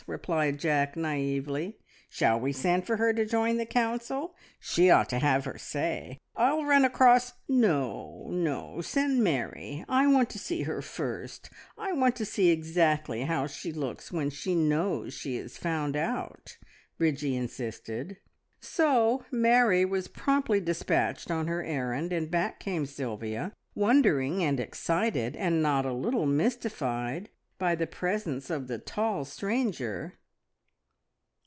replied 0.07 0.57
Jack 0.57 0.97
naively. 0.97 1.77
"Shall 2.09 2.39
we 2.39 2.51
send 2.51 2.87
for 2.87 2.97
her 2.97 3.13
to 3.13 3.23
join 3.23 3.57
the 3.57 3.67
council? 3.67 4.35
She 4.59 4.89
ought 4.89 5.09
to 5.09 5.19
have 5.19 5.45
her 5.45 5.59
say. 5.59 6.17
I'll 6.35 6.65
run 6.65 6.83
across" 6.83 7.33
"No, 7.47 8.25
no! 8.31 8.81
Send 8.81 9.23
Mary. 9.23 9.85
I 9.87 10.07
want 10.07 10.31
to 10.31 10.39
see 10.39 10.63
her 10.63 10.81
first 10.81 11.51
I 11.77 11.91
want 11.93 12.15
to 12.15 12.25
see 12.25 12.49
exactly 12.49 13.21
how 13.21 13.45
she 13.45 13.71
looks 13.71 14.11
when 14.11 14.31
she 14.31 14.55
knows 14.55 15.13
she 15.13 15.37
is 15.37 15.59
found 15.59 15.95
out," 15.95 16.57
Bridgie 16.97 17.37
insisted; 17.37 18.17
so 18.59 19.23
Mary 19.31 19.85
was 19.85 20.07
promptly 20.07 20.59
despatched 20.59 21.29
on 21.29 21.45
her 21.45 21.63
errand, 21.63 22.11
and 22.11 22.29
back 22.31 22.59
came 22.59 22.87
Sylvia, 22.87 23.53
wondering 23.75 24.43
and 24.43 24.59
excited, 24.59 25.35
and 25.35 25.61
not 25.61 25.85
a 25.85 25.93
little 25.93 26.25
mystified 26.25 27.29
by 27.57 27.75
the 27.75 27.85
presence 27.85 28.49
of 28.49 28.67
the 28.67 28.79
tall 28.79 29.23
stranger. 29.23 30.15